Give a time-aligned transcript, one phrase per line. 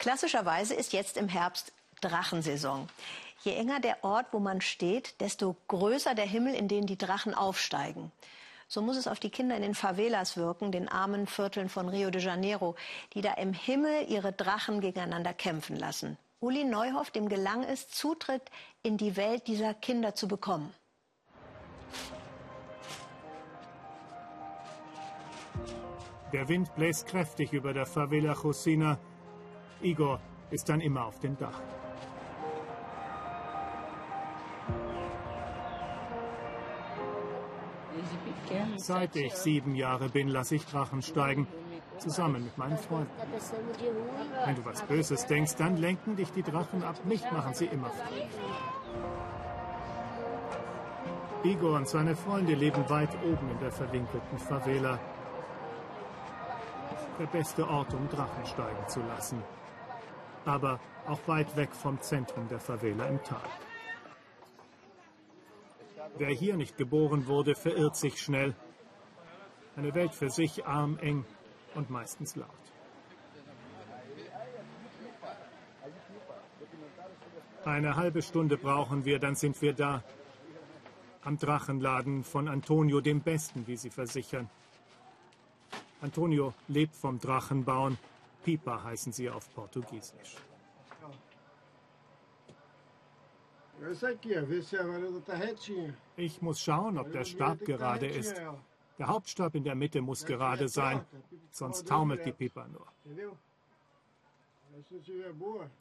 [0.00, 2.88] Klassischerweise ist jetzt im Herbst Drachensaison.
[3.42, 7.34] Je enger der Ort, wo man steht, desto größer der Himmel, in den die Drachen
[7.34, 8.10] aufsteigen.
[8.66, 12.08] So muss es auf die Kinder in den Favelas wirken, den armen Vierteln von Rio
[12.08, 12.76] de Janeiro,
[13.12, 16.16] die da im Himmel ihre Drachen gegeneinander kämpfen lassen.
[16.40, 18.50] Uli Neuhoff, dem gelang es, Zutritt
[18.82, 20.72] in die Welt dieser Kinder zu bekommen.
[26.32, 28.98] Der Wind bläst kräftig über der Favela Josina.
[29.82, 30.20] Igor
[30.50, 31.60] ist dann immer auf dem Dach.
[38.76, 41.46] Seit ich sieben Jahre bin, lasse ich Drachen steigen,
[41.98, 43.10] zusammen mit meinen Freunden.
[44.44, 46.96] Wenn du was Böses denkst, dann lenken dich die Drachen ab.
[47.04, 48.28] Mich machen sie immer frei.
[51.42, 54.98] Igor und seine Freunde leben weit oben in der verwinkelten Favela.
[57.18, 59.42] Der beste Ort, um Drachen steigen zu lassen.
[60.44, 63.40] Aber auch weit weg vom Zentrum der Favela im Tal.
[66.16, 68.54] Wer hier nicht geboren wurde, verirrt sich schnell.
[69.76, 71.24] Eine Welt für sich, arm, eng
[71.74, 72.48] und meistens laut.
[77.64, 80.02] Eine halbe Stunde brauchen wir, dann sind wir da.
[81.22, 84.48] Am Drachenladen von Antonio, dem Besten, wie sie versichern.
[86.00, 87.98] Antonio lebt vom Drachenbauen.
[88.42, 90.36] Pipa heißen sie auf Portugiesisch.
[96.16, 98.36] Ich muss schauen, ob der Stab gerade ist.
[98.98, 101.06] Der Hauptstab in der Mitte muss gerade sein,
[101.50, 102.86] sonst taumelt die Pipa nur.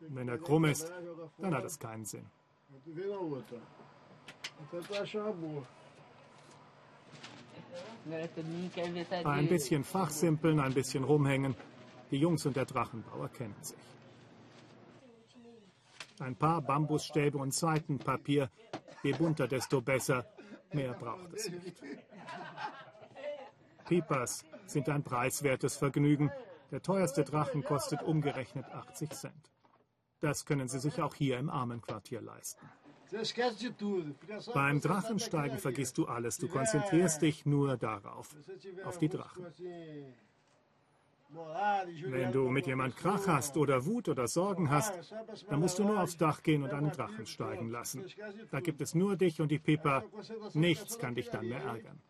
[0.00, 0.92] Wenn er krumm ist,
[1.38, 2.26] dann hat es keinen Sinn.
[9.24, 11.54] Ein bisschen fachsimpeln, ein bisschen rumhängen.
[12.10, 13.78] Die Jungs und der Drachenbauer kennen sich.
[16.18, 18.50] Ein paar Bambusstäbe und Seitenpapier.
[19.02, 20.26] Je bunter, desto besser.
[20.72, 21.82] Mehr braucht es nicht.
[23.86, 26.30] Pipas sind ein preiswertes Vergnügen.
[26.70, 29.50] Der teuerste Drachen kostet umgerechnet 80 Cent.
[30.20, 32.68] Das können Sie sich auch hier im Armenquartier leisten.
[34.54, 36.38] Beim Drachensteigen vergisst du alles.
[36.38, 38.36] Du konzentrierst dich nur darauf,
[38.84, 39.46] auf die Drachen.
[42.06, 45.14] Wenn du mit jemand Krach hast oder Wut oder Sorgen hast,
[45.48, 48.04] dann musst du nur aufs Dach gehen und einen Drachen steigen lassen.
[48.50, 50.02] Da gibt es nur dich und die Pippa.
[50.54, 52.00] Nichts kann dich dann mehr ärgern.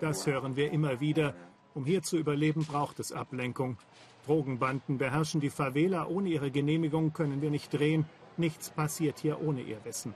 [0.00, 1.34] Das hören wir immer wieder.
[1.74, 3.78] Um hier zu überleben, braucht es Ablenkung.
[4.26, 6.06] Drogenbanden beherrschen die Favela.
[6.06, 8.06] Ohne ihre Genehmigung können wir nicht drehen.
[8.36, 10.14] Nichts passiert hier ohne ihr Wissen.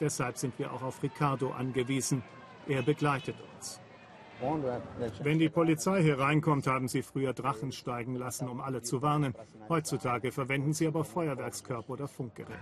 [0.00, 2.22] Deshalb sind wir auch auf Ricardo angewiesen.
[2.66, 3.80] Er begleitet uns.
[5.22, 9.34] Wenn die Polizei hier reinkommt, haben sie früher Drachen steigen lassen, um alle zu warnen.
[9.68, 12.52] Heutzutage verwenden sie aber Feuerwerkskörper oder Funkgeräte.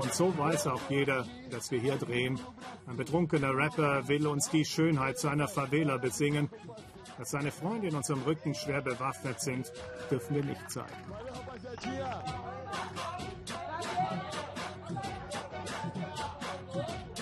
[0.00, 2.38] Und so weiß auch jeder, dass wir hier drehen.
[2.86, 6.48] Ein betrunkener Rapper will uns die Schönheit seiner Favela besingen.
[7.18, 9.72] Dass seine Freunde in unserem Rücken schwer bewaffnet sind,
[10.10, 10.92] dürfen wir nicht zeigen.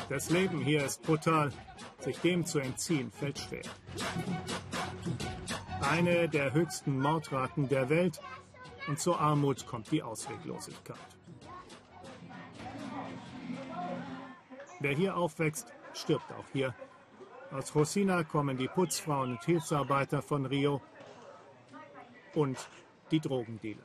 [0.09, 1.51] Das Leben hier ist brutal.
[1.99, 3.63] Sich dem zu entziehen, fällt schwer.
[5.81, 8.21] Eine der höchsten Mordraten der Welt
[8.87, 10.97] und zur Armut kommt die Ausweglosigkeit.
[14.81, 16.75] Wer hier aufwächst, stirbt auch hier.
[17.51, 20.83] Aus Rosina kommen die Putzfrauen und Hilfsarbeiter von Rio
[22.35, 22.59] und
[23.11, 23.85] die Drogendealer.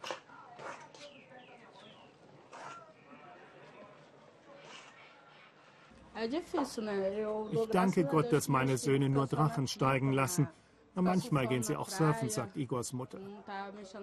[7.52, 10.48] Ich danke Gott, dass meine Söhne nur Drachen steigen lassen.
[10.96, 13.20] Aber manchmal gehen sie auch surfen, sagt Igors Mutter.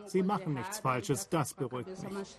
[0.07, 2.39] Sie machen nichts Falsches, das beruhigt mich.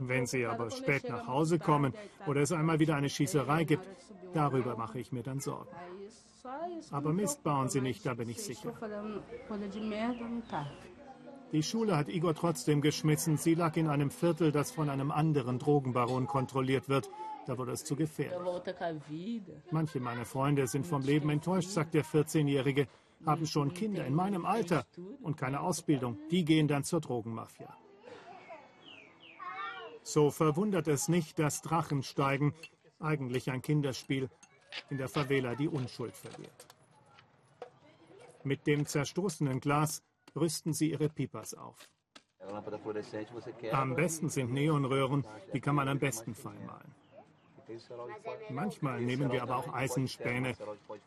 [0.00, 1.94] Wenn sie aber spät nach Hause kommen
[2.26, 3.86] oder es einmal wieder eine Schießerei gibt,
[4.34, 5.70] darüber mache ich mir dann Sorgen.
[6.90, 8.72] Aber Mist bauen sie nicht, da bin ich sicher.
[11.52, 13.36] Die Schule hat Igor trotzdem geschmissen.
[13.36, 17.10] Sie lag in einem Viertel, das von einem anderen Drogenbaron kontrolliert wird.
[17.46, 18.38] Da wurde es zu gefährlich.
[19.70, 22.88] Manche meiner Freunde sind vom Leben enttäuscht, sagt der 14-Jährige,
[23.26, 24.86] haben schon Kinder in meinem Alter
[25.20, 26.18] und keine Ausbildung.
[26.30, 27.76] Die gehen dann zur Drogenmafia.
[30.02, 32.54] So verwundert es nicht, dass Drachensteigen,
[32.98, 34.30] eigentlich ein Kinderspiel,
[34.88, 36.66] in der Favela die Unschuld verliert.
[38.42, 40.02] Mit dem zerstoßenen Glas
[40.36, 41.76] rüsten sie ihre Pipas auf.
[43.70, 46.68] Am besten sind Neonröhren, die kann man am besten fein.
[48.50, 50.54] Manchmal nehmen wir aber auch Eisenspäne.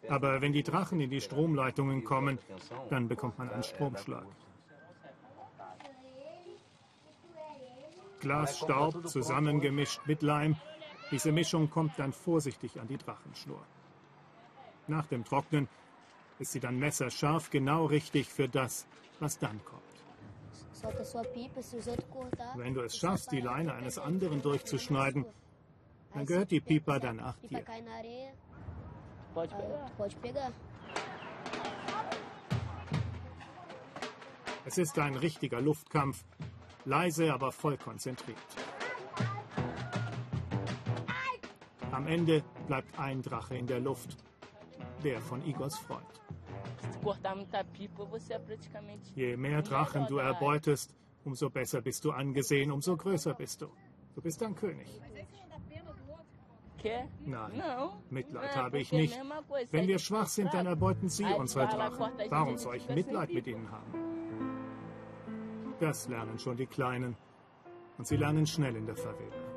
[0.08, 2.40] Aber wenn die Drachen in die Stromleitungen kommen,
[2.90, 4.26] dann bekommt man einen Stromschlag.
[8.20, 10.56] Glasstaub zusammengemischt mit Leim.
[11.12, 13.62] Diese Mischung kommt dann vorsichtig an die Drachenschnur.
[14.88, 15.68] Nach dem Trocknen
[16.40, 18.88] ist sie dann messerscharf genau richtig für das,
[19.20, 19.84] was dann kommt.
[22.56, 25.26] Wenn du es schaffst, die Leine eines anderen durchzuschneiden,
[26.14, 27.64] dann gehört die Pipa danach dir.
[34.66, 36.24] Es ist ein richtiger Luftkampf,
[36.86, 38.38] leise, aber voll konzentriert.
[41.92, 44.18] Am Ende bleibt ein Drache in der Luft,
[45.06, 46.14] der von Igors Freund.
[49.16, 53.68] Je mehr Drachen du erbeutest, umso besser bist du angesehen, umso größer bist du.
[54.16, 54.88] Du bist ein König.
[57.26, 57.64] Nein,
[58.10, 59.20] Mitleid habe ich nicht.
[59.72, 62.12] Wenn wir schwach sind, dann erbeuten sie unsere Drachen.
[62.30, 63.92] Warum soll ich Mitleid mit ihnen haben?
[65.80, 67.16] Das lernen schon die Kleinen.
[67.98, 69.55] Und sie lernen schnell in der Favela.